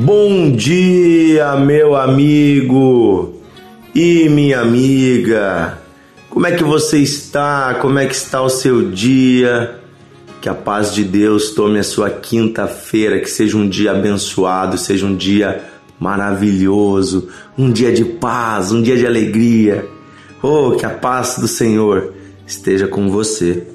Bom 0.00 0.52
dia, 0.52 1.56
meu 1.56 1.96
amigo 1.96 3.34
e 3.92 4.28
minha 4.28 4.60
amiga. 4.60 5.76
Como 6.30 6.46
é 6.46 6.52
que 6.52 6.62
você 6.62 6.98
está? 6.98 7.74
Como 7.80 7.98
é 7.98 8.06
que 8.06 8.14
está 8.14 8.40
o 8.40 8.48
seu 8.48 8.92
dia? 8.92 9.80
Que 10.40 10.48
a 10.48 10.54
paz 10.54 10.94
de 10.94 11.02
Deus 11.02 11.50
tome 11.50 11.80
a 11.80 11.82
sua 11.82 12.10
quinta-feira, 12.10 13.18
que 13.18 13.28
seja 13.28 13.56
um 13.56 13.68
dia 13.68 13.90
abençoado, 13.90 14.78
seja 14.78 15.04
um 15.04 15.16
dia 15.16 15.64
maravilhoso, 15.98 17.28
um 17.58 17.68
dia 17.68 17.92
de 17.92 18.04
paz, 18.04 18.70
um 18.70 18.80
dia 18.80 18.96
de 18.96 19.04
alegria. 19.04 19.84
Oh, 20.40 20.76
que 20.76 20.86
a 20.86 20.90
paz 20.90 21.38
do 21.40 21.48
Senhor 21.48 22.14
esteja 22.46 22.86
com 22.86 23.10
você. 23.10 23.66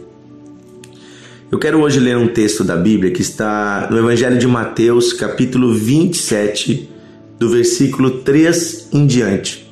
Eu 1.53 1.59
quero 1.59 1.79
hoje 1.81 1.99
ler 1.99 2.17
um 2.17 2.27
texto 2.27 2.63
da 2.63 2.75
Bíblia 2.75 3.11
que 3.11 3.21
está 3.21 3.87
no 3.91 3.99
Evangelho 3.99 4.39
de 4.39 4.47
Mateus, 4.47 5.13
capítulo 5.13 5.71
27, 5.71 6.89
do 7.37 7.47
versículo 7.47 8.09
3 8.09 8.89
em 8.91 9.05
diante. 9.05 9.71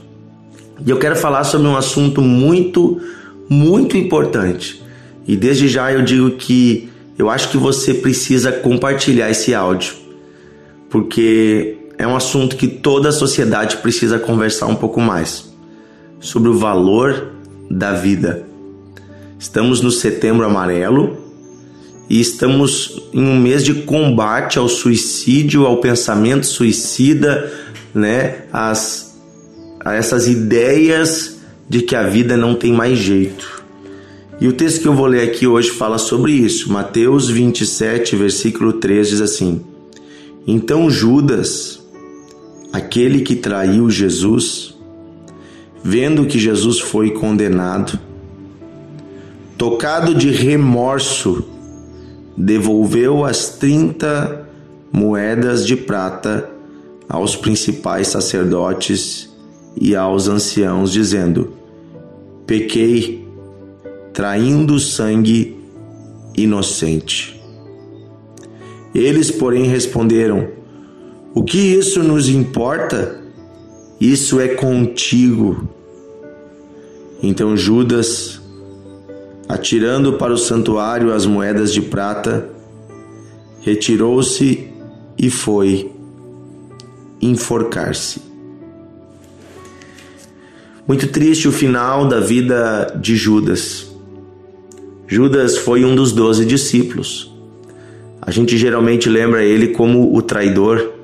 E 0.85 0.87
eu 0.87 0.99
quero 0.99 1.15
falar 1.15 1.43
sobre 1.43 1.67
um 1.67 1.75
assunto 1.75 2.21
muito, 2.21 3.01
muito 3.49 3.97
importante. 3.97 4.79
E 5.27 5.35
desde 5.35 5.67
já 5.67 5.91
eu 5.91 6.03
digo 6.03 6.29
que 6.29 6.87
eu 7.17 7.31
acho 7.31 7.49
que 7.49 7.57
você 7.57 7.95
precisa 7.95 8.51
compartilhar 8.51 9.31
esse 9.31 9.51
áudio, 9.51 9.95
porque 10.87 11.77
é 11.97 12.05
um 12.05 12.15
assunto 12.15 12.57
que 12.57 12.67
toda 12.67 13.09
a 13.09 13.11
sociedade 13.11 13.77
precisa 13.77 14.19
conversar 14.19 14.67
um 14.67 14.75
pouco 14.75 15.01
mais 15.01 15.51
sobre 16.19 16.47
o 16.47 16.53
valor 16.59 17.31
da 17.71 17.91
vida. 17.91 18.45
Estamos 19.39 19.81
no 19.81 19.89
setembro 19.89 20.45
amarelo 20.45 21.20
e 22.11 22.19
estamos 22.19 23.01
em 23.13 23.23
um 23.23 23.39
mês 23.39 23.63
de 23.63 23.73
combate 23.73 24.59
ao 24.59 24.67
suicídio, 24.67 25.65
ao 25.65 25.77
pensamento 25.77 26.45
suicida, 26.45 27.49
né? 27.93 28.41
As, 28.51 29.17
a 29.79 29.93
essas 29.93 30.27
ideias 30.27 31.37
de 31.69 31.81
que 31.81 31.95
a 31.95 32.03
vida 32.03 32.35
não 32.35 32.53
tem 32.53 32.73
mais 32.73 32.99
jeito. 32.99 33.63
E 34.41 34.47
o 34.49 34.51
texto 34.51 34.81
que 34.81 34.89
eu 34.89 34.93
vou 34.93 35.05
ler 35.05 35.23
aqui 35.23 35.47
hoje 35.47 35.71
fala 35.71 35.97
sobre 35.97 36.33
isso. 36.33 36.69
Mateus 36.69 37.29
27, 37.29 38.17
versículo 38.17 38.73
3 38.73 39.07
diz 39.07 39.21
assim: 39.21 39.61
Então 40.45 40.89
Judas, 40.89 41.81
aquele 42.73 43.21
que 43.21 43.37
traiu 43.37 43.89
Jesus, 43.89 44.75
vendo 45.81 46.25
que 46.25 46.37
Jesus 46.37 46.77
foi 46.77 47.11
condenado, 47.11 47.97
tocado 49.57 50.13
de 50.13 50.29
remorso, 50.29 51.45
devolveu 52.35 53.25
as 53.25 53.49
trinta 53.57 54.47
moedas 54.91 55.65
de 55.65 55.75
prata 55.75 56.49
aos 57.07 57.35
principais 57.35 58.07
sacerdotes 58.07 59.29
e 59.79 59.95
aos 59.95 60.27
anciãos, 60.27 60.91
dizendo: 60.91 61.53
Pequei, 62.45 63.27
traindo 64.13 64.79
sangue 64.79 65.57
inocente. 66.35 67.39
Eles, 68.93 69.31
porém, 69.31 69.65
responderam: 69.65 70.61
o 71.33 71.43
que 71.43 71.57
isso 71.57 72.03
nos 72.03 72.27
importa? 72.27 73.21
Isso 73.99 74.41
é 74.41 74.49
contigo. 74.49 75.69
Então 77.23 77.55
Judas, 77.55 78.40
atirando 79.51 80.13
para 80.13 80.33
o 80.33 80.37
santuário 80.37 81.13
as 81.13 81.25
moedas 81.25 81.73
de 81.73 81.81
prata, 81.81 82.49
retirou-se 83.61 84.67
e 85.17 85.29
foi 85.29 85.91
enforcar-se. 87.21 88.21
Muito 90.87 91.07
triste 91.07 91.47
o 91.47 91.51
final 91.51 92.07
da 92.07 92.19
vida 92.19 92.97
de 92.99 93.15
Judas. 93.15 93.91
Judas 95.07 95.57
foi 95.57 95.85
um 95.85 95.93
dos 95.93 96.11
doze 96.11 96.45
discípulos. 96.45 97.31
A 98.21 98.31
gente 98.31 98.57
geralmente 98.57 99.09
lembra 99.09 99.43
ele 99.43 99.69
como 99.69 100.15
o 100.15 100.21
traidor 100.21 101.01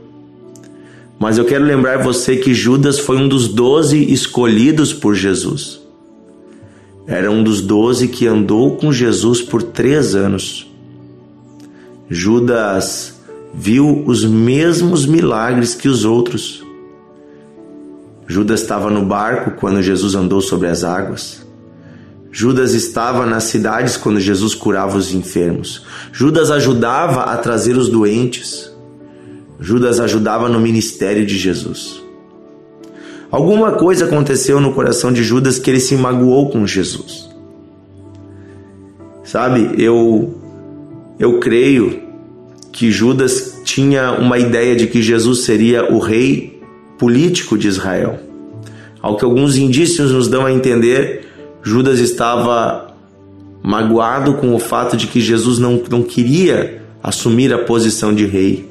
mas 1.19 1.37
eu 1.37 1.45
quero 1.45 1.65
lembrar 1.65 1.97
você 1.97 2.35
que 2.35 2.53
Judas 2.53 2.99
foi 2.99 3.17
um 3.17 3.27
dos 3.27 3.47
doze 3.47 3.97
escolhidos 4.13 4.93
por 4.93 5.15
Jesus. 5.15 5.81
Era 7.07 7.31
um 7.31 7.41
dos 7.41 7.61
doze 7.61 8.09
que 8.09 8.27
andou 8.27 8.75
com 8.75 8.91
Jesus 8.91 9.41
por 9.41 9.63
três 9.63 10.13
anos. 10.13 10.69
Judas 12.09 13.15
viu 13.53 14.03
os 14.05 14.25
mesmos 14.25 15.05
milagres 15.05 15.73
que 15.73 15.87
os 15.87 16.03
outros. 16.03 16.63
Judas 18.27 18.61
estava 18.61 18.89
no 18.89 19.05
barco 19.05 19.51
quando 19.51 19.81
Jesus 19.81 20.15
andou 20.15 20.41
sobre 20.41 20.67
as 20.67 20.83
águas. 20.83 21.47
Judas 22.29 22.73
estava 22.73 23.25
nas 23.25 23.45
cidades 23.45 23.95
quando 23.95 24.19
Jesus 24.19 24.53
curava 24.53 24.97
os 24.97 25.13
enfermos. 25.13 25.85
Judas 26.11 26.51
ajudava 26.51 27.23
a 27.23 27.37
trazer 27.37 27.77
os 27.77 27.87
doentes. 27.87 28.69
Judas 29.59 29.99
ajudava 30.01 30.49
no 30.49 30.59
ministério 30.59 31.25
de 31.25 31.37
Jesus. 31.37 32.06
Alguma 33.29 33.73
coisa 33.73 34.05
aconteceu 34.05 34.61
no 34.61 34.73
coração 34.73 35.11
de 35.11 35.23
Judas 35.23 35.59
que 35.59 35.69
ele 35.69 35.79
se 35.79 35.95
magoou 35.95 36.49
com 36.49 36.65
Jesus. 36.65 37.29
Sabe, 39.23 39.71
eu 39.77 40.33
eu 41.19 41.39
creio 41.39 41.99
que 42.71 42.91
Judas 42.91 43.61
tinha 43.65 44.11
uma 44.11 44.37
ideia 44.37 44.75
de 44.75 44.87
que 44.87 45.01
Jesus 45.01 45.41
seria 45.41 45.91
o 45.91 45.99
rei 45.99 46.61
político 46.97 47.57
de 47.57 47.67
Israel. 47.67 48.19
Ao 49.01 49.17
que 49.17 49.25
alguns 49.25 49.57
indícios 49.57 50.11
nos 50.11 50.27
dão 50.27 50.45
a 50.45 50.51
entender, 50.51 51.25
Judas 51.63 51.99
estava 51.99 52.95
magoado 53.63 54.35
com 54.35 54.55
o 54.55 54.59
fato 54.59 54.95
de 54.95 55.07
que 55.07 55.19
Jesus 55.19 55.59
não, 55.59 55.81
não 55.89 56.03
queria 56.03 56.81
assumir 57.03 57.51
a 57.53 57.57
posição 57.57 58.13
de 58.13 58.25
rei. 58.25 58.69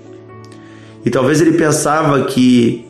E 1.04 1.10
talvez 1.10 1.40
ele 1.40 1.52
pensava 1.52 2.24
que 2.24 2.85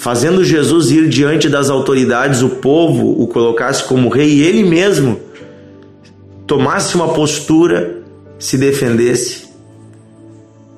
fazendo 0.00 0.42
Jesus 0.42 0.90
ir 0.90 1.10
diante 1.10 1.46
das 1.46 1.68
autoridades, 1.68 2.40
o 2.40 2.48
povo 2.48 3.22
o 3.22 3.26
colocasse 3.26 3.84
como 3.84 4.08
rei 4.08 4.30
e 4.30 4.42
ele 4.42 4.64
mesmo 4.64 5.20
tomasse 6.46 6.94
uma 6.94 7.12
postura, 7.12 8.02
se 8.38 8.56
defendesse. 8.56 9.50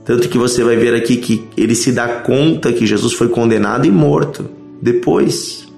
Tanto 0.04 0.28
que 0.28 0.36
você 0.36 0.64
vai 0.64 0.76
ver 0.76 0.92
aqui 0.92 1.18
que 1.18 1.44
ele 1.56 1.76
se 1.76 1.92
dá 1.92 2.08
conta 2.08 2.72
que 2.72 2.84
Jesus 2.84 3.12
foi 3.12 3.28
condenado 3.28 3.86
e 3.86 3.92
morto 3.92 4.50
depois. 4.82 5.68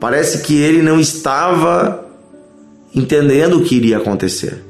Parece 0.00 0.38
que 0.38 0.54
ele 0.54 0.80
não 0.80 0.98
estava 0.98 2.08
entendendo 2.94 3.58
o 3.58 3.62
que 3.62 3.76
iria 3.76 3.98
acontecer. 3.98 4.64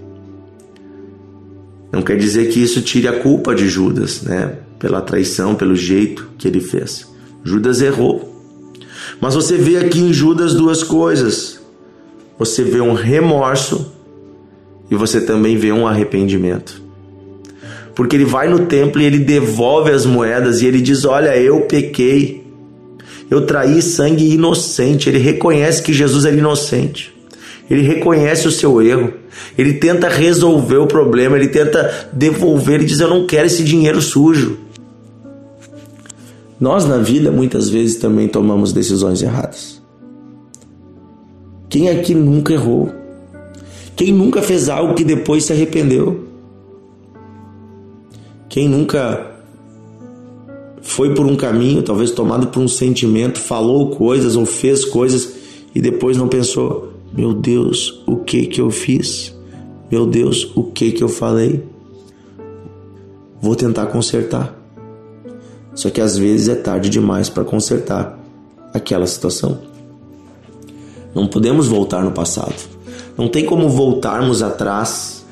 Não 1.93 2.03
quer 2.03 2.17
dizer 2.17 2.49
que 2.49 2.61
isso 2.61 2.83
tire 2.83 3.07
a 3.07 3.21
culpa 3.21 3.55
de 3.55 3.69
Judas, 3.69 4.23
né? 4.23 4.57
pela 4.81 5.01
traição, 5.01 5.55
pelo 5.55 5.77
jeito 5.77 6.29
que 6.37 6.49
ele 6.49 6.61
fez. 6.61 7.14
Judas 7.45 7.83
errou. 7.83 8.33
Mas 9.21 9.35
você 9.35 9.57
vê 9.57 9.77
aqui 9.77 10.01
em 10.01 10.13
Judas 10.13 10.55
duas 10.55 10.83
coisas. 10.83 11.61
Você 12.39 12.65
vê 12.65 12.81
um 12.81 12.95
remorso 12.95 13.93
e 14.91 14.95
você 14.95 15.21
também 15.21 15.57
vê 15.57 15.71
um 15.71 15.87
arrependimento. 15.87 16.83
Porque 17.95 18.17
ele 18.17 18.25
vai 18.25 18.49
no 18.49 18.67
templo 18.67 19.01
e 19.01 19.05
ele 19.05 19.19
devolve 19.19 19.91
as 19.91 20.05
moedas 20.05 20.63
e 20.63 20.67
ele 20.67 20.81
diz: 20.81 21.05
Olha, 21.05 21.37
eu 21.37 21.61
pequei, 21.63 22.45
eu 23.31 23.43
traí 23.43 23.81
sangue 23.81 24.33
inocente. 24.33 25.09
Ele 25.09 25.19
reconhece 25.19 25.83
que 25.83 25.93
Jesus 25.93 26.25
era 26.25 26.37
inocente. 26.37 27.15
Ele 27.71 27.83
reconhece 27.83 28.49
o 28.49 28.51
seu 28.51 28.83
erro. 28.83 29.13
Ele 29.57 29.75
tenta 29.75 30.09
resolver 30.09 30.79
o 30.79 30.87
problema. 30.87 31.37
Ele 31.37 31.49
tenta 31.49 32.09
devolver. 32.13 32.77
Ele 32.77 32.85
diz: 32.85 32.99
Eu 32.99 33.09
não 33.09 33.27
quero 33.27 33.47
esse 33.47 33.63
dinheiro 33.63 34.03
sujo. 34.03 34.64
Nós 36.61 36.87
na 36.87 36.99
vida 36.99 37.31
muitas 37.31 37.69
vezes 37.69 37.97
também 37.97 38.29
tomamos 38.29 38.73
decisões 38.73 39.23
erradas. 39.23 39.83
Quem 41.69 41.89
aqui 41.89 42.15
nunca 42.15 42.53
errou? 42.53 42.91
Quem 43.97 44.13
nunca 44.13 44.43
fez 44.43 44.69
algo 44.69 44.95
que 44.95 45.05
depois 45.05 45.45
se 45.45 45.53
arrependeu? 45.53 46.25
Quem 48.49 48.69
nunca 48.69 49.33
foi 50.81 51.15
por 51.15 51.27
um 51.27 51.35
caminho, 51.35 51.83
talvez 51.83 52.13
tomado 52.13 52.49
por 52.49 52.63
um 52.63 52.69
sentimento, 52.69 53.41
falou 53.41 53.91
coisas 53.91 54.37
ou 54.37 54.47
fez 54.47 54.85
coisas 54.85 55.35
e 55.75 55.81
depois 55.81 56.17
não 56.17 56.29
pensou: 56.29 56.93
meu 57.13 57.35
Deus, 57.35 58.03
o 58.07 58.17
que 58.17 58.47
que 58.47 58.61
eu 58.61 58.71
fiz? 58.71 59.35
Meu 59.91 60.07
Deus, 60.07 60.51
o 60.55 60.65
que 60.65 60.93
que 60.93 61.03
eu 61.03 61.09
falei? 61.09 61.65
Vou 63.41 63.57
tentar 63.57 63.87
consertar. 63.87 64.64
Só 65.75 65.91
que 65.91 66.01
às 66.01 66.17
vezes 66.17 66.49
é 66.49 66.55
tarde 66.55 66.89
demais 66.89 67.29
para 67.29 67.45
consertar 67.45 68.19
aquela 68.73 69.07
situação. 69.07 69.59
Não 71.15 71.27
podemos 71.27 71.69
voltar 71.69 72.03
no 72.03 72.13
passado. 72.13 72.55
Não 73.17 73.29
tem 73.29 73.45
como 73.45 73.69
voltarmos 73.69 74.43
atrás. 74.43 75.25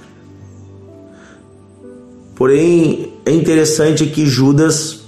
Porém, 2.34 3.12
é 3.26 3.32
interessante 3.32 4.06
que 4.06 4.26
Judas 4.26 5.00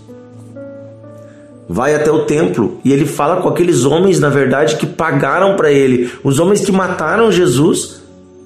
vai 1.68 1.94
até 1.94 2.10
o 2.10 2.24
templo 2.24 2.78
e 2.84 2.92
ele 2.92 3.06
fala 3.06 3.40
com 3.40 3.48
aqueles 3.48 3.84
homens, 3.84 4.20
na 4.20 4.28
verdade, 4.28 4.76
que 4.76 4.86
pagaram 4.86 5.56
para 5.56 5.72
ele. 5.72 6.12
Os 6.22 6.38
homens 6.38 6.60
que 6.60 6.72
mataram 6.72 7.32
Jesus 7.32 8.02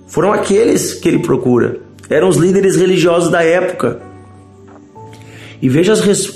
foram 0.06 0.32
aqueles 0.32 0.94
que 0.94 1.08
ele 1.08 1.18
procura. 1.18 1.80
Eram 2.08 2.28
os 2.28 2.36
líderes 2.36 2.76
religiosos 2.76 3.30
da 3.30 3.42
época. 3.42 4.00
E 5.60 5.68
veja 5.68 5.94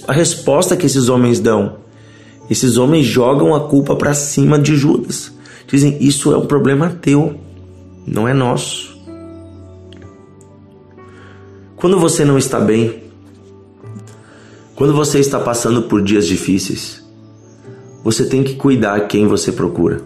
a 0.09 0.13
resposta 0.13 0.77
que 0.77 0.87
esses 0.87 1.09
homens 1.09 1.39
dão. 1.39 1.77
Esses 2.51 2.77
homens 2.77 3.07
jogam 3.07 3.55
a 3.55 3.69
culpa 3.69 3.95
para 3.95 4.15
cima 4.15 4.59
de 4.59 4.77
Judas. 4.77 5.33
Dizem: 5.67 5.97
Isso 6.01 6.33
é 6.33 6.37
um 6.37 6.47
problema 6.47 6.91
teu, 7.01 7.39
não 8.07 8.27
é 8.27 8.35
nosso. 8.35 8.93
Quando 11.77 11.99
você 11.99 12.25
não 12.25 12.37
está 12.37 12.61
bem, 12.61 13.03
quando 14.75 14.93
você 14.93 15.19
está 15.19 15.39
passando 15.39 15.83
por 15.83 16.03
dias 16.03 16.27
difíceis, 16.27 17.03
você 18.03 18.25
tem 18.27 18.43
que 18.43 18.55
cuidar 18.55 19.07
quem 19.07 19.27
você 19.27 19.53
procura. 19.53 20.01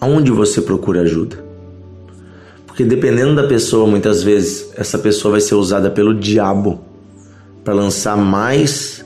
Aonde 0.00 0.30
você 0.30 0.60
procura 0.60 1.02
ajuda? 1.02 1.44
Porque 2.66 2.84
dependendo 2.84 3.34
da 3.34 3.46
pessoa, 3.48 3.88
muitas 3.88 4.22
vezes 4.22 4.70
essa 4.76 4.98
pessoa 4.98 5.32
vai 5.32 5.40
ser 5.40 5.54
usada 5.54 5.90
pelo 5.90 6.14
diabo 6.14 6.87
para 7.68 7.74
lançar 7.74 8.16
mais 8.16 9.04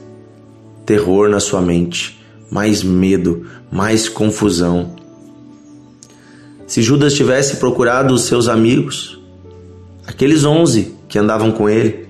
terror 0.86 1.28
na 1.28 1.40
sua 1.40 1.60
mente, 1.60 2.24
mais 2.48 2.80
medo, 2.80 3.44
mais 3.72 4.08
confusão. 4.08 4.94
Se 6.64 6.80
Judas 6.80 7.12
tivesse 7.12 7.56
procurado 7.56 8.14
os 8.14 8.22
seus 8.22 8.46
amigos, 8.46 9.20
aqueles 10.06 10.44
onze 10.44 10.94
que 11.08 11.18
andavam 11.18 11.50
com 11.50 11.68
ele, 11.68 12.06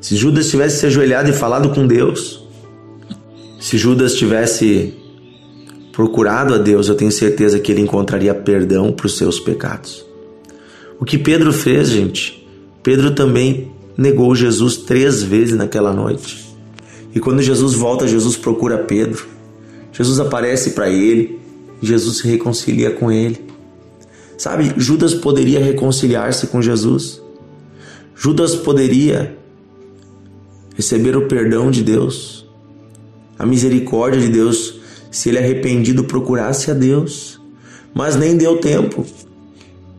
se 0.00 0.16
Judas 0.16 0.50
tivesse 0.50 0.80
se 0.80 0.86
ajoelhado 0.86 1.30
e 1.30 1.32
falado 1.32 1.68
com 1.68 1.86
Deus, 1.86 2.44
se 3.60 3.78
Judas 3.78 4.16
tivesse 4.16 4.94
procurado 5.92 6.54
a 6.54 6.58
Deus, 6.58 6.88
eu 6.88 6.96
tenho 6.96 7.12
certeza 7.12 7.60
que 7.60 7.70
ele 7.70 7.82
encontraria 7.82 8.34
perdão 8.34 8.90
para 8.90 9.06
os 9.06 9.16
seus 9.16 9.38
pecados. 9.38 10.04
O 10.98 11.04
que 11.04 11.16
Pedro 11.16 11.52
fez, 11.52 11.90
gente, 11.90 12.44
Pedro 12.82 13.12
também 13.12 13.73
negou 13.96 14.34
Jesus 14.34 14.78
três 14.78 15.22
vezes 15.22 15.56
naquela 15.56 15.92
noite. 15.92 16.44
E 17.14 17.20
quando 17.20 17.42
Jesus 17.42 17.74
volta, 17.74 18.08
Jesus 18.08 18.36
procura 18.36 18.78
Pedro. 18.78 19.26
Jesus 19.92 20.18
aparece 20.18 20.70
para 20.70 20.88
ele. 20.88 21.38
Jesus 21.80 22.18
se 22.18 22.28
reconcilia 22.28 22.90
com 22.90 23.10
ele. 23.10 23.40
Sabe, 24.36 24.74
Judas 24.76 25.14
poderia 25.14 25.60
reconciliar-se 25.60 26.48
com 26.48 26.60
Jesus. 26.60 27.22
Judas 28.16 28.54
poderia 28.56 29.36
receber 30.76 31.16
o 31.16 31.28
perdão 31.28 31.70
de 31.70 31.82
Deus, 31.82 32.44
a 33.38 33.46
misericórdia 33.46 34.20
de 34.20 34.28
Deus, 34.28 34.80
se 35.10 35.28
ele 35.28 35.38
arrependido 35.38 36.04
procurasse 36.04 36.70
a 36.70 36.74
Deus. 36.74 37.40
Mas 37.94 38.16
nem 38.16 38.36
deu 38.36 38.58
tempo. 38.58 39.06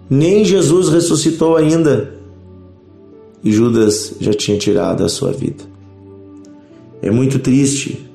Nem 0.09 0.43
Jesus 0.43 0.89
ressuscitou 0.89 1.55
ainda. 1.55 2.13
E 3.45 3.51
Judas 3.51 4.15
já 4.19 4.33
tinha 4.33 4.57
tirado 4.57 5.05
a 5.05 5.07
sua 5.07 5.31
vida. 5.31 5.63
É 7.01 7.09
muito 7.09 7.39
triste. 7.39 8.05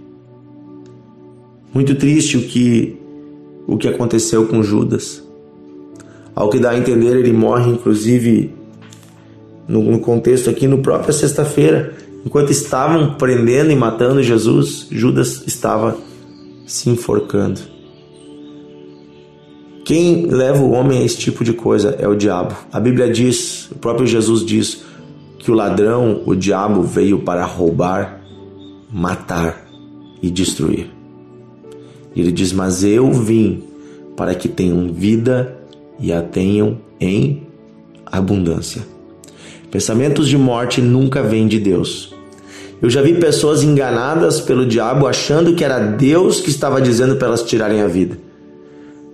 Muito 1.72 1.94
triste 1.94 2.36
o 2.36 2.42
que 2.42 2.96
o 3.66 3.78
que 3.78 3.88
aconteceu 3.88 4.46
com 4.46 4.62
Judas. 4.62 5.22
Ao 6.34 6.50
que 6.50 6.58
dá 6.58 6.70
a 6.72 6.78
entender, 6.78 7.16
ele 7.16 7.32
morre 7.32 7.70
inclusive 7.70 8.52
no, 9.66 9.80
no 9.82 10.00
contexto 10.00 10.50
aqui 10.50 10.66
no 10.66 10.78
própria 10.78 11.12
sexta-feira, 11.12 11.94
Enquanto 12.24 12.50
estavam 12.50 13.14
prendendo 13.14 13.70
e 13.70 13.76
matando 13.76 14.22
Jesus, 14.22 14.86
Judas 14.90 15.42
estava 15.46 15.96
se 16.66 16.90
enforcando. 16.90 17.60
Quem 19.84 20.26
leva 20.26 20.62
o 20.62 20.70
homem 20.70 21.00
a 21.00 21.04
esse 21.04 21.16
tipo 21.16 21.42
de 21.42 21.52
coisa 21.52 21.96
é 21.98 22.06
o 22.06 22.14
diabo. 22.14 22.54
A 22.70 22.78
Bíblia 22.78 23.10
diz, 23.10 23.70
o 23.72 23.76
próprio 23.76 24.06
Jesus 24.06 24.44
diz, 24.44 24.82
que 25.40 25.50
o 25.50 25.54
ladrão, 25.54 26.22
o 26.26 26.34
diabo, 26.36 26.82
veio 26.82 27.20
para 27.20 27.44
roubar, 27.44 28.20
matar 28.92 29.66
e 30.22 30.30
destruir. 30.30 30.90
Ele 32.14 32.30
diz: 32.30 32.52
Mas 32.52 32.84
eu 32.84 33.10
vim 33.10 33.64
para 34.16 34.34
que 34.34 34.48
tenham 34.48 34.92
vida 34.92 35.56
e 35.98 36.12
a 36.12 36.22
tenham 36.22 36.78
em 37.00 37.46
abundância. 38.04 38.82
Pensamentos 39.70 40.28
de 40.28 40.36
morte 40.36 40.82
nunca 40.82 41.22
vêm 41.22 41.48
de 41.48 41.58
Deus. 41.58 42.14
Eu 42.82 42.90
já 42.90 43.02
vi 43.02 43.14
pessoas 43.14 43.62
enganadas 43.62 44.40
pelo 44.40 44.66
diabo 44.66 45.06
achando 45.06 45.54
que 45.54 45.64
era 45.64 45.78
Deus 45.78 46.40
que 46.40 46.50
estava 46.50 46.80
dizendo 46.80 47.16
para 47.16 47.28
elas 47.28 47.42
tirarem 47.42 47.80
a 47.82 47.86
vida. 47.86 48.18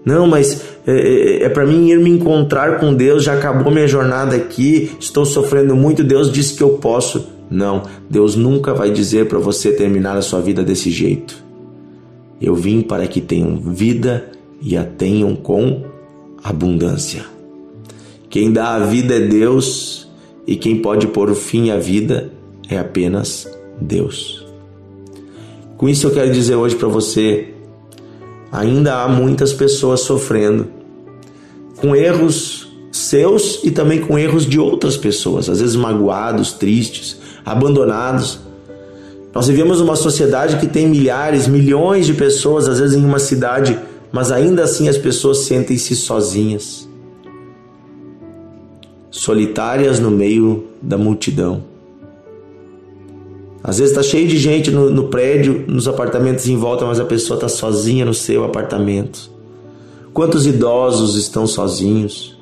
Não, 0.06 0.24
mas 0.24 0.62
é, 0.86 0.92
é, 0.92 1.42
é 1.42 1.48
para 1.48 1.66
mim 1.66 1.90
ir 1.90 1.98
me 1.98 2.08
encontrar 2.08 2.78
com 2.78 2.94
Deus, 2.94 3.24
já 3.24 3.34
acabou 3.34 3.72
minha 3.72 3.88
jornada 3.88 4.36
aqui, 4.36 4.92
estou 5.00 5.26
sofrendo 5.26 5.74
muito, 5.74 6.04
Deus 6.04 6.30
disse 6.30 6.54
que 6.54 6.62
eu 6.62 6.78
posso. 6.78 7.26
Não, 7.50 7.82
Deus 8.08 8.36
nunca 8.36 8.72
vai 8.72 8.92
dizer 8.92 9.26
para 9.26 9.40
você 9.40 9.72
terminar 9.72 10.16
a 10.16 10.22
sua 10.22 10.40
vida 10.40 10.62
desse 10.62 10.92
jeito. 10.92 11.44
Eu 12.40 12.54
vim 12.54 12.82
para 12.82 13.08
que 13.08 13.20
tenham 13.20 13.56
vida 13.56 14.30
e 14.62 14.76
a 14.76 14.84
tenham 14.84 15.34
com 15.34 15.82
abundância. 16.42 17.24
Quem 18.30 18.52
dá 18.52 18.74
a 18.74 18.78
vida 18.80 19.16
é 19.16 19.20
Deus 19.20 20.08
e 20.46 20.54
quem 20.54 20.80
pode 20.80 21.08
pôr 21.08 21.34
fim 21.34 21.70
à 21.70 21.78
vida 21.78 22.30
é 22.68 22.78
apenas 22.78 23.48
Deus. 23.80 24.46
Com 25.76 25.88
isso 25.88 26.06
eu 26.06 26.12
quero 26.12 26.32
dizer 26.32 26.54
hoje 26.54 26.76
para 26.76 26.88
você, 26.88 27.55
ainda 28.50 29.02
há 29.02 29.08
muitas 29.08 29.52
pessoas 29.52 30.00
sofrendo 30.00 30.68
com 31.76 31.94
erros 31.94 32.68
seus 32.90 33.60
e 33.62 33.70
também 33.70 34.00
com 34.00 34.18
erros 34.18 34.46
de 34.46 34.58
outras 34.58 34.96
pessoas, 34.96 35.48
às 35.48 35.60
vezes 35.60 35.76
magoados, 35.76 36.52
tristes, 36.52 37.18
abandonados. 37.44 38.40
Nós 39.34 39.48
vivemos 39.48 39.80
uma 39.80 39.96
sociedade 39.96 40.56
que 40.56 40.66
tem 40.66 40.88
milhares, 40.88 41.46
milhões 41.46 42.06
de 42.06 42.14
pessoas, 42.14 42.68
às 42.68 42.80
vezes 42.80 42.96
em 42.96 43.04
uma 43.04 43.18
cidade, 43.18 43.78
mas 44.10 44.32
ainda 44.32 44.64
assim 44.64 44.88
as 44.88 44.96
pessoas 44.96 45.38
sentem-se 45.38 45.94
sozinhas 45.94 46.86
solitárias 49.16 49.98
no 49.98 50.10
meio 50.10 50.66
da 50.80 50.98
multidão. 50.98 51.64
Às 53.66 53.78
vezes 53.78 53.90
está 53.90 54.02
cheio 54.02 54.28
de 54.28 54.38
gente 54.38 54.70
no, 54.70 54.88
no, 54.90 55.08
prédio, 55.08 55.64
nos 55.66 55.88
apartamentos 55.88 56.46
em 56.46 56.56
volta, 56.56 56.86
mas 56.86 57.00
a 57.00 57.04
pessoa 57.04 57.36
está 57.36 57.48
sozinha 57.48 58.04
no 58.04 58.14
seu 58.14 58.44
apartamento. 58.44 59.28
Quantos 60.14 60.46
idosos 60.46 61.16
estão 61.16 61.48
sozinhos? 61.48 62.38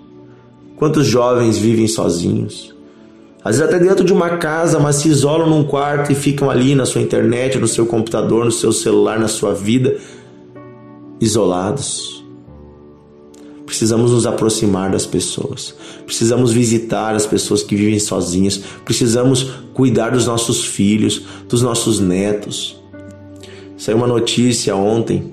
Quantos 0.76 1.06
jovens 1.06 1.56
vivem 1.56 1.88
sozinhos? 1.88 2.74
Às 3.42 3.56
vezes 3.56 3.72
até 3.72 3.82
dentro 3.82 4.04
de 4.04 4.12
uma 4.12 4.36
casa, 4.36 4.78
mas 4.78 4.96
se 4.96 5.08
isolam 5.08 5.48
num 5.48 5.64
quarto 5.64 6.12
e 6.12 6.14
ficam 6.14 6.50
ali 6.50 6.74
na 6.74 6.84
sua 6.84 7.00
internet, 7.00 7.58
no 7.58 7.66
seu 7.68 7.86
computador, 7.86 8.44
no 8.44 8.52
seu 8.52 8.70
celular, 8.70 9.18
na 9.18 9.28
sua 9.28 9.54
vida, 9.54 9.96
isolados. 11.18 12.22
Precisamos 13.74 14.12
nos 14.12 14.24
aproximar 14.24 14.92
das 14.92 15.04
pessoas. 15.04 15.74
Precisamos 16.06 16.52
visitar 16.52 17.12
as 17.12 17.26
pessoas 17.26 17.60
que 17.60 17.74
vivem 17.74 17.98
sozinhas. 17.98 18.56
Precisamos 18.84 19.50
cuidar 19.74 20.10
dos 20.10 20.28
nossos 20.28 20.64
filhos, 20.64 21.22
dos 21.48 21.60
nossos 21.60 21.98
netos. 21.98 22.80
Saiu 23.76 23.96
uma 23.96 24.06
notícia 24.06 24.76
ontem 24.76 25.24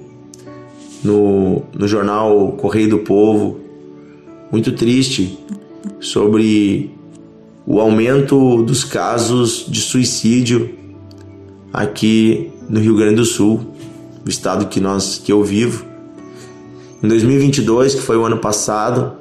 no, 1.03 1.61
no 1.71 1.87
jornal 1.87 2.53
Correio 2.53 2.89
do 2.89 2.97
Povo, 2.97 3.59
muito 4.51 4.71
triste, 4.71 5.37
sobre 5.99 6.89
o 7.63 7.79
aumento 7.79 8.63
dos 8.63 8.83
casos 8.83 9.67
de 9.67 9.81
suicídio 9.81 10.67
aqui 11.71 12.49
no 12.67 12.79
Rio 12.79 12.95
Grande 12.95 13.17
do 13.17 13.25
Sul, 13.25 13.67
o 14.25 14.29
estado 14.29 14.65
que 14.65 14.79
nós 14.79 15.21
que 15.23 15.31
eu 15.31 15.43
vivo. 15.43 15.90
Em 17.03 17.07
2022, 17.07 17.95
que 17.95 18.01
foi 18.01 18.15
o 18.15 18.23
ano 18.23 18.37
passado, 18.37 19.13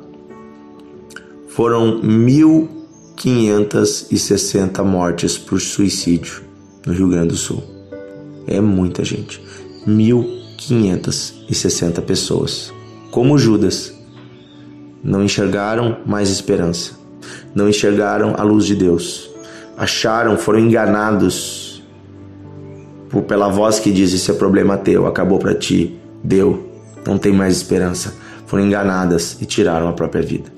foram 1.49 2.03
1.560 2.03 4.85
mortes 4.85 5.39
por 5.39 5.59
suicídio 5.59 6.43
no 6.87 6.93
Rio 6.93 7.09
Grande 7.09 7.29
do 7.29 7.37
Sul. 7.37 7.63
É 8.47 8.61
muita 8.61 9.03
gente. 9.03 9.43
1.560 9.89 12.03
pessoas. 12.03 12.71
Como 13.11 13.39
Judas, 13.39 13.95
não 15.03 15.25
enxergaram 15.25 16.01
mais 16.05 16.29
esperança, 16.29 16.93
não 17.55 17.67
enxergaram 17.67 18.35
a 18.37 18.43
luz 18.43 18.67
de 18.67 18.75
Deus, 18.75 19.31
acharam, 19.79 20.37
foram 20.37 20.59
enganados 20.59 21.83
por, 23.09 23.23
pela 23.23 23.49
voz 23.49 23.79
que 23.79 23.91
diz: 23.91 24.13
Esse 24.13 24.31
é 24.31 24.35
problema 24.35 24.77
teu, 24.77 25.07
acabou 25.07 25.39
para 25.39 25.55
ti, 25.55 25.99
deu 26.23 26.69
não 27.11 27.19
tem 27.19 27.33
mais 27.33 27.57
esperança. 27.57 28.15
Foram 28.47 28.65
enganadas 28.65 29.37
e 29.41 29.45
tiraram 29.45 29.89
a 29.89 29.93
própria 29.93 30.23
vida. 30.23 30.53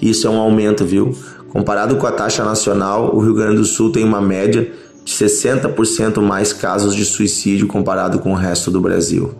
Isso 0.00 0.26
é 0.26 0.30
um 0.30 0.38
aumento, 0.38 0.84
viu? 0.84 1.16
Comparado 1.48 1.96
com 1.96 2.06
a 2.06 2.12
taxa 2.12 2.44
nacional, 2.44 3.14
o 3.14 3.20
Rio 3.20 3.34
Grande 3.34 3.56
do 3.56 3.64
Sul 3.64 3.90
tem 3.90 4.04
uma 4.04 4.20
média 4.20 4.70
de 5.04 5.12
60% 5.12 6.20
mais 6.20 6.52
casos 6.52 6.94
de 6.94 7.04
suicídio 7.04 7.66
comparado 7.66 8.18
com 8.18 8.32
o 8.32 8.34
resto 8.34 8.70
do 8.70 8.80
Brasil. 8.80 9.34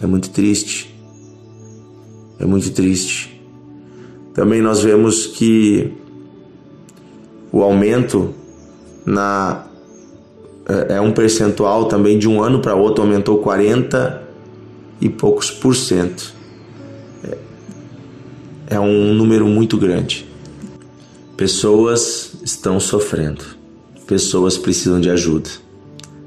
É 0.00 0.06
muito 0.06 0.30
triste. 0.30 0.94
É 2.38 2.44
muito 2.44 2.70
triste. 2.70 3.40
Também 4.32 4.62
nós 4.62 4.82
vemos 4.82 5.26
que 5.26 5.92
o 7.52 7.62
aumento 7.62 8.32
na 9.04 9.66
é, 10.68 10.96
é 10.96 11.00
um 11.00 11.12
percentual 11.12 11.86
também 11.86 12.18
de 12.18 12.28
um 12.28 12.42
ano 12.42 12.60
para 12.60 12.74
outro 12.74 13.02
aumentou 13.02 13.38
40 13.38 14.29
e 15.00 15.08
poucos 15.08 15.50
por 15.50 15.74
cento. 15.74 16.34
É, 17.24 17.38
é 18.74 18.80
um 18.80 19.14
número 19.14 19.46
muito 19.46 19.76
grande. 19.76 20.26
Pessoas 21.36 22.32
estão 22.44 22.78
sofrendo. 22.78 23.44
Pessoas 24.06 24.58
precisam 24.58 25.00
de 25.00 25.08
ajuda. 25.08 25.48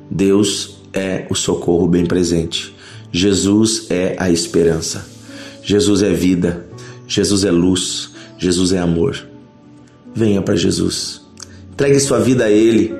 Deus 0.09 0.77
é 0.93 1.27
o 1.29 1.35
socorro 1.35 1.87
bem 1.87 2.05
presente. 2.05 2.73
Jesus 3.11 3.87
é 3.89 4.15
a 4.17 4.31
esperança. 4.31 5.05
Jesus 5.61 6.01
é 6.01 6.11
vida. 6.11 6.65
Jesus 7.07 7.43
é 7.43 7.51
luz. 7.51 8.11
Jesus 8.37 8.73
é 8.73 8.79
amor. 8.79 9.27
Venha 10.15 10.41
para 10.41 10.55
Jesus. 10.55 11.21
Entregue 11.71 11.99
sua 11.99 12.19
vida 12.19 12.45
a 12.45 12.51
Ele. 12.51 12.95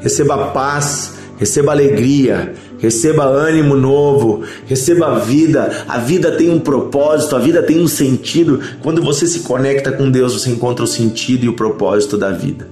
Receba 0.00 0.48
paz, 0.48 1.14
receba 1.38 1.72
alegria, 1.72 2.54
receba 2.80 3.24
ânimo 3.24 3.76
novo, 3.76 4.42
receba 4.66 5.18
vida. 5.18 5.84
A 5.86 5.98
vida 5.98 6.32
tem 6.32 6.50
um 6.50 6.58
propósito, 6.58 7.36
a 7.36 7.38
vida 7.38 7.62
tem 7.62 7.80
um 7.80 7.86
sentido. 7.86 8.60
Quando 8.82 9.02
você 9.02 9.26
se 9.26 9.40
conecta 9.40 9.92
com 9.92 10.10
Deus, 10.10 10.32
você 10.32 10.50
encontra 10.50 10.84
o 10.84 10.88
sentido 10.88 11.44
e 11.44 11.48
o 11.48 11.52
propósito 11.52 12.16
da 12.16 12.30
vida. 12.30 12.68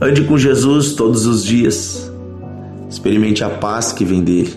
Ande 0.00 0.22
com 0.22 0.38
Jesus 0.38 0.92
todos 0.92 1.26
os 1.26 1.44
dias. 1.44 2.10
Experimente 2.88 3.44
a 3.44 3.50
paz 3.50 3.92
que 3.92 4.04
vem 4.04 4.22
dele, 4.22 4.54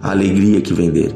a 0.00 0.10
alegria 0.10 0.60
que 0.60 0.72
vem 0.72 0.90
dele. 0.90 1.14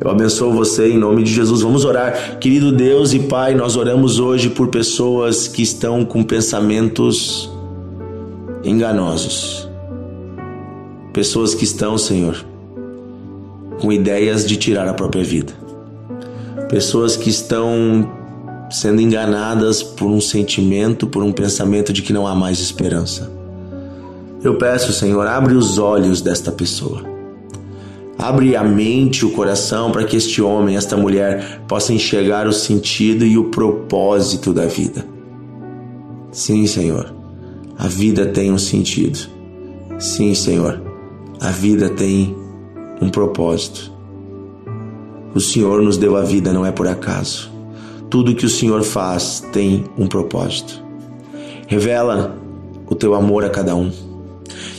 Eu 0.00 0.10
abençoo 0.10 0.50
você 0.50 0.88
em 0.88 0.96
nome 0.96 1.22
de 1.22 1.32
Jesus. 1.32 1.60
Vamos 1.60 1.84
orar. 1.84 2.38
Querido 2.38 2.72
Deus 2.72 3.12
e 3.12 3.18
Pai, 3.18 3.54
nós 3.54 3.76
oramos 3.76 4.18
hoje 4.18 4.48
por 4.48 4.68
pessoas 4.68 5.46
que 5.46 5.62
estão 5.62 6.06
com 6.06 6.22
pensamentos 6.22 7.50
enganosos. 8.64 9.69
Pessoas 11.12 11.54
que 11.54 11.64
estão, 11.64 11.98
Senhor, 11.98 12.44
com 13.80 13.92
ideias 13.92 14.46
de 14.46 14.56
tirar 14.56 14.86
a 14.88 14.94
própria 14.94 15.24
vida. 15.24 15.52
Pessoas 16.68 17.16
que 17.16 17.30
estão 17.30 18.10
sendo 18.70 19.00
enganadas 19.00 19.82
por 19.82 20.08
um 20.08 20.20
sentimento, 20.20 21.06
por 21.06 21.22
um 21.22 21.32
pensamento 21.32 21.92
de 21.92 22.02
que 22.02 22.12
não 22.12 22.26
há 22.26 22.34
mais 22.34 22.60
esperança. 22.60 23.30
Eu 24.42 24.56
peço, 24.56 24.92
Senhor, 24.92 25.26
abre 25.26 25.54
os 25.54 25.78
olhos 25.78 26.20
desta 26.20 26.52
pessoa 26.52 27.10
Abre 28.20 28.54
a 28.54 28.62
mente, 28.62 29.24
o 29.24 29.30
coração 29.30 29.90
para 29.90 30.04
que 30.04 30.14
este 30.14 30.42
homem, 30.42 30.76
esta 30.76 30.94
mulher 30.94 31.62
possa 31.66 31.94
enxergar 31.94 32.46
o 32.46 32.52
sentido 32.52 33.24
e 33.24 33.38
o 33.38 33.44
propósito 33.44 34.52
da 34.52 34.66
vida. 34.66 35.06
Sim, 36.30 36.66
Senhor, 36.66 37.14
a 37.78 37.88
vida 37.88 38.26
tem 38.26 38.52
um 38.52 38.58
sentido. 38.58 39.18
Sim, 39.98 40.34
Senhor, 40.34 40.82
a 41.40 41.50
vida 41.50 41.88
tem 41.88 42.36
um 43.00 43.08
propósito. 43.08 43.90
O 45.34 45.40
Senhor 45.40 45.80
nos 45.80 45.96
deu 45.96 46.16
a 46.16 46.22
vida, 46.22 46.52
não 46.52 46.66
é 46.66 46.70
por 46.70 46.86
acaso. 46.86 47.50
Tudo 48.10 48.34
que 48.34 48.44
o 48.44 48.50
Senhor 48.50 48.82
faz 48.82 49.42
tem 49.52 49.84
um 49.96 50.06
propósito. 50.06 50.82
Revela 51.66 52.36
o 52.88 52.94
teu 52.94 53.14
amor 53.14 53.44
a 53.44 53.48
cada 53.48 53.74
um 53.74 53.90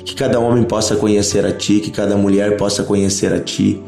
que 0.03 0.15
cada 0.15 0.39
homem 0.39 0.63
possa 0.63 0.95
conhecer 0.95 1.45
a 1.45 1.51
Ti, 1.51 1.79
que 1.79 1.89
cada 1.89 2.17
mulher 2.17 2.57
possa 2.57 2.83
conhecer 2.83 3.33
a 3.33 3.39
Ti 3.39 3.81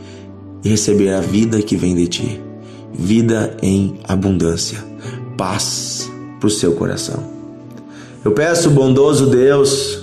e 0.63 0.69
receber 0.69 1.13
a 1.13 1.19
vida 1.19 1.61
que 1.61 1.75
vem 1.75 1.95
de 1.95 2.07
Ti. 2.07 2.41
Vida 2.93 3.57
em 3.61 3.99
abundância, 4.07 4.83
paz 5.37 6.09
para 6.39 6.47
o 6.47 6.49
seu 6.49 6.73
coração. 6.73 7.23
Eu 8.23 8.31
peço, 8.31 8.69
bondoso 8.69 9.27
Deus, 9.27 10.02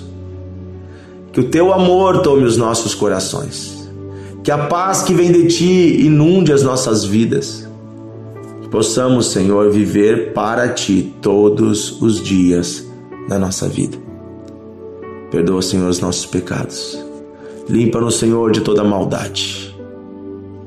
que 1.31 1.39
o 1.39 1.49
Teu 1.49 1.73
amor 1.73 2.21
tome 2.21 2.43
os 2.43 2.57
nossos 2.57 2.93
corações, 2.93 3.89
que 4.43 4.51
a 4.51 4.57
paz 4.57 5.01
que 5.01 5.13
vem 5.13 5.31
de 5.31 5.47
Ti 5.47 6.05
inunde 6.05 6.51
as 6.51 6.63
nossas 6.63 7.05
vidas, 7.05 7.67
que 8.61 8.67
possamos, 8.67 9.27
Senhor, 9.27 9.71
viver 9.71 10.33
para 10.33 10.69
Ti 10.69 11.13
todos 11.21 12.01
os 12.01 12.21
dias 12.21 12.85
da 13.29 13.39
nossa 13.39 13.67
vida. 13.67 13.97
Perdoa, 15.31 15.61
Senhor, 15.61 15.89
os 15.89 15.99
nossos 16.01 16.25
pecados. 16.25 16.99
Limpa-nos, 17.69 18.15
Senhor, 18.15 18.51
de 18.51 18.59
toda 18.59 18.83
maldade. 18.83 19.73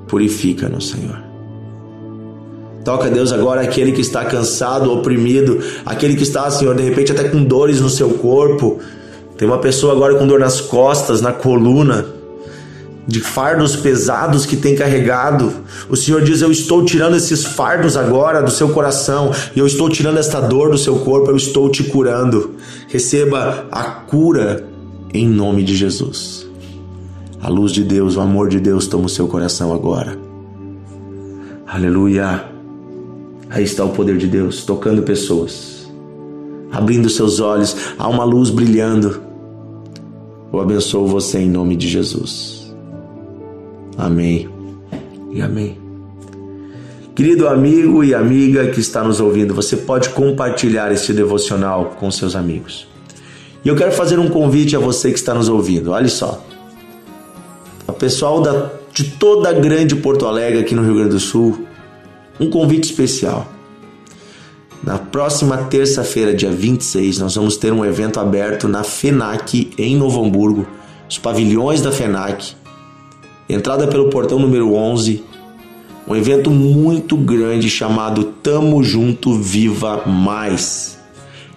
Purifica-nos, 0.09 0.88
Senhor. 0.88 1.23
Toca, 2.83 3.11
Deus, 3.11 3.33
agora 3.33 3.62
aquele 3.62 3.92
que 3.92 4.00
está 4.00 4.25
cansado, 4.25 4.92
oprimido, 4.92 5.59
aquele 5.85 6.16
que 6.16 6.23
está, 6.23 6.50
Senhor, 6.50 6.75
de 6.75 6.83
repente 6.83 7.12
até 7.12 7.28
com 7.28 7.42
dores 7.42 7.80
no 7.80 7.90
seu 7.90 8.11
corpo. 8.11 8.78
Tem 9.36 9.46
uma 9.46 9.58
pessoa 9.58 9.92
agora 9.92 10.16
com 10.16 10.26
dor 10.26 10.38
nas 10.38 10.60
costas, 10.60 11.20
na 11.20 11.32
coluna, 11.32 12.06
de 13.06 13.20
fardos 13.20 13.76
pesados 13.76 14.46
que 14.46 14.56
tem 14.56 14.74
carregado. 14.74 15.52
O 15.88 15.96
Senhor 15.96 16.22
diz: 16.22 16.40
Eu 16.40 16.50
estou 16.50 16.84
tirando 16.84 17.16
esses 17.16 17.44
fardos 17.44 17.96
agora 17.96 18.42
do 18.42 18.50
seu 18.50 18.68
coração, 18.70 19.32
e 19.54 19.58
eu 19.58 19.66
estou 19.66 19.88
tirando 19.88 20.18
esta 20.18 20.40
dor 20.40 20.70
do 20.70 20.78
seu 20.78 20.96
corpo, 21.00 21.30
eu 21.30 21.36
estou 21.36 21.68
te 21.68 21.84
curando. 21.84 22.54
Receba 22.88 23.66
a 23.70 23.84
cura 23.84 24.68
em 25.12 25.28
nome 25.28 25.62
de 25.62 25.74
Jesus. 25.76 26.46
A 27.40 27.48
luz 27.48 27.72
de 27.72 27.84
Deus, 27.84 28.16
o 28.16 28.20
amor 28.20 28.48
de 28.48 28.58
Deus 28.58 28.86
toma 28.86 29.06
o 29.06 29.08
seu 29.08 29.28
coração 29.28 29.72
agora. 29.72 30.16
Aleluia. 31.66 32.44
Aí 33.50 33.64
está 33.64 33.84
o 33.84 33.90
poder 33.90 34.16
de 34.16 34.26
Deus 34.26 34.64
tocando 34.64 35.02
pessoas, 35.02 35.74
abrindo 36.75 37.09
seus 37.09 37.40
olhos, 37.40 37.76
há 37.99 38.09
uma 38.09 38.25
luz 38.25 38.50
brilhando. 38.50 39.23
Eu 40.52 40.61
abençoo 40.61 41.07
você 41.07 41.38
em 41.38 41.49
nome 41.49 41.76
de 41.76 41.88
Jesus. 41.88 42.75
Amém 43.97 44.49
e 45.33 45.40
amém. 45.40 45.78
Querido 47.14 47.47
amigo 47.47 48.02
e 48.02 48.12
amiga 48.12 48.66
que 48.69 48.81
está 48.81 49.04
nos 49.04 49.21
ouvindo, 49.21 49.54
você 49.54 49.76
pode 49.76 50.09
compartilhar 50.11 50.90
este 50.90 51.12
devocional 51.12 51.97
com 51.99 52.11
seus 52.11 52.35
amigos. 52.35 52.88
E 53.64 53.69
eu 53.69 53.76
quero 53.76 53.93
fazer 53.93 54.19
um 54.19 54.28
convite 54.28 54.75
a 54.75 54.81
você 54.81 55.11
que 55.11 55.19
está 55.19 55.33
nos 55.33 55.49
ouvindo. 55.49 55.93
Olha 55.93 56.09
só. 56.09 56.45
O 57.87 57.93
pessoal 57.93 58.43
da, 58.43 58.71
de 58.93 59.12
toda 59.12 59.49
a 59.49 59.52
grande 59.52 59.95
Porto 59.95 60.26
Alegre, 60.26 60.61
aqui 60.61 60.75
no 60.75 60.83
Rio 60.83 60.95
Grande 60.95 61.11
do 61.11 61.21
Sul, 61.21 61.64
um 62.40 62.50
convite 62.50 62.85
especial. 62.85 63.53
Na 64.84 64.98
próxima 64.98 65.56
terça-feira, 65.56 66.34
dia 66.34 66.50
26, 66.50 67.18
nós 67.18 67.34
vamos 67.34 67.56
ter 67.56 67.72
um 67.72 67.84
evento 67.84 68.20
aberto 68.20 68.68
na 68.68 68.84
FENAC, 68.84 69.70
em 69.78 69.96
Novo 69.96 70.22
Hamburgo, 70.22 70.66
os 71.08 71.16
pavilhões 71.16 71.80
da 71.80 71.90
FENAC 71.90 72.54
entrada 73.48 73.86
pelo 73.86 74.10
portão 74.10 74.38
número 74.38 74.74
11, 74.74 75.22
um 76.06 76.14
evento 76.14 76.50
muito 76.50 77.16
grande 77.16 77.70
chamado 77.70 78.24
Tamo 78.42 78.82
Junto 78.82 79.34
Viva 79.34 80.02
Mais. 80.06 80.98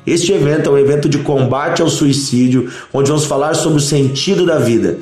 Este 0.06 0.32
evento 0.32 0.70
é 0.70 0.72
um 0.72 0.78
evento 0.78 1.10
de 1.10 1.18
combate 1.18 1.82
ao 1.82 1.90
suicídio, 1.90 2.70
onde 2.94 3.10
vamos 3.10 3.26
falar 3.26 3.56
sobre 3.56 3.80
o 3.80 3.82
sentido 3.82 4.46
da 4.46 4.58
vida. 4.58 5.00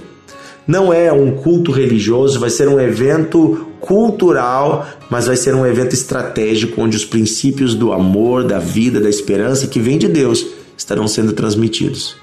Não 0.67 0.91
é 0.91 1.11
um 1.13 1.31
culto 1.31 1.71
religioso, 1.71 2.39
vai 2.39 2.49
ser 2.49 2.67
um 2.67 2.79
evento 2.79 3.67
cultural, 3.85 4.87
mas 5.09 5.27
vai 5.27 5.35
ser 5.35 5.55
um 5.55 5.65
evento 5.65 5.93
estratégico 5.93 6.81
onde 6.81 6.97
os 6.97 7.05
princípios 7.05 7.75
do 7.75 7.93
amor, 7.93 8.43
da 8.43 8.59
vida, 8.59 8.99
da 8.99 9.09
esperança 9.09 9.67
que 9.67 9.79
vem 9.79 9.97
de 9.97 10.07
Deus 10.07 10.45
estarão 10.77 11.07
sendo 11.07 11.33
transmitidos. 11.33 12.15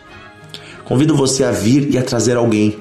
Convido 0.85 1.14
você 1.14 1.45
a 1.45 1.50
vir 1.50 1.92
e 1.92 1.97
a 1.97 2.02
trazer 2.02 2.37
alguém 2.37 2.76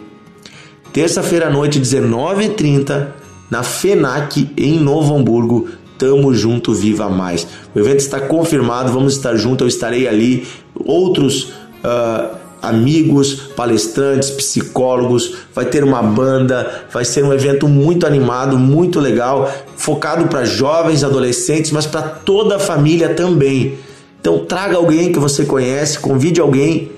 Terça-feira 0.93 1.47
à 1.47 1.49
noite, 1.49 1.79
19h30, 1.79 3.07
na 3.49 3.63
FENAC, 3.63 4.49
em 4.57 4.77
Novo 4.77 5.15
Hamburgo. 5.15 5.69
Tamo 5.97 6.33
junto, 6.33 6.73
viva 6.73 7.07
mais. 7.09 7.47
O 7.73 7.79
evento 7.79 7.99
está 7.99 8.19
confirmado, 8.19 8.91
vamos 8.91 9.15
estar 9.15 9.37
juntos, 9.37 9.61
eu 9.61 9.67
estarei 9.67 10.05
ali. 10.05 10.45
Outros 10.75 11.43
uh, 11.83 12.35
amigos, 12.61 13.33
palestrantes, 13.55 14.29
psicólogos, 14.29 15.33
vai 15.53 15.65
ter 15.65 15.83
uma 15.83 16.01
banda, 16.01 16.85
vai 16.91 17.03
ser 17.03 17.23
um 17.23 17.33
evento 17.33 17.67
muito 17.67 18.05
animado, 18.05 18.57
muito 18.57 18.99
legal, 18.99 19.51
focado 19.75 20.27
para 20.27 20.45
jovens, 20.45 21.03
adolescentes, 21.03 21.71
mas 21.71 21.85
para 21.85 22.01
toda 22.03 22.57
a 22.57 22.59
família 22.59 23.09
também. 23.09 23.77
Então 24.19 24.45
traga 24.45 24.77
alguém 24.77 25.11
que 25.11 25.19
você 25.19 25.45
conhece, 25.45 25.97
convide 25.99 26.39
alguém 26.39 26.91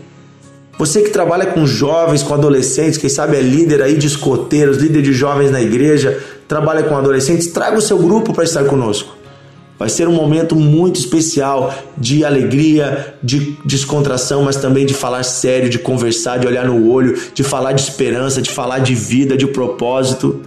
você 0.78 1.02
que 1.02 1.12
trabalha 1.12 1.46
com 1.46 1.68
jovens, 1.68 2.24
com 2.24 2.34
adolescentes, 2.34 2.98
quem 2.98 3.10
sabe 3.10 3.38
é 3.38 3.42
líder 3.42 3.82
aí 3.82 3.96
de 3.96 4.08
escoteiros, 4.08 4.78
líder 4.78 5.04
de 5.04 5.14
jovens 5.14 5.52
na 5.52 5.62
igreja, 5.62 6.20
trabalha 6.48 6.84
com 6.84 6.98
adolescentes, 6.98 7.48
traga 7.48 7.78
o 7.78 7.82
seu 7.82 8.00
grupo 8.00 8.34
para 8.34 8.44
estar 8.44 8.66
conosco. 8.66 9.16
Vai 9.84 9.90
ser 9.90 10.08
um 10.08 10.14
momento 10.14 10.56
muito 10.56 10.98
especial 10.98 11.76
de 11.98 12.24
alegria, 12.24 13.16
de 13.22 13.58
descontração, 13.66 14.42
mas 14.42 14.56
também 14.56 14.86
de 14.86 14.94
falar 14.94 15.24
sério, 15.24 15.70
de 15.70 15.78
conversar, 15.78 16.40
de 16.40 16.48
olhar 16.48 16.66
no 16.66 16.90
olho, 16.90 17.20
de 17.34 17.44
falar 17.44 17.74
de 17.74 17.82
esperança, 17.82 18.42
de 18.42 18.50
falar 18.50 18.80
de 18.80 18.96
vida, 18.96 19.36
de 19.36 19.46
propósito. 19.46 20.40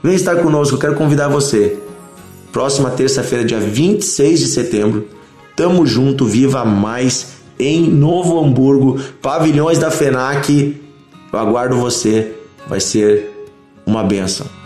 Vem 0.00 0.14
estar 0.14 0.36
conosco, 0.36 0.76
eu 0.76 0.78
quero 0.78 0.94
convidar 0.94 1.26
você. 1.26 1.76
Próxima 2.52 2.88
terça-feira, 2.90 3.44
dia 3.44 3.58
26 3.58 4.38
de 4.38 4.46
setembro, 4.46 5.08
tamo 5.56 5.84
junto, 5.84 6.24
viva 6.24 6.64
mais 6.64 7.32
em 7.58 7.90
Novo 7.90 8.38
Hamburgo, 8.38 9.00
pavilhões 9.20 9.80
da 9.80 9.90
FENAC. 9.90 10.80
Eu 11.32 11.36
aguardo 11.36 11.78
você, 11.78 12.32
vai 12.68 12.78
ser 12.78 13.28
uma 13.84 14.04
benção. 14.04 14.61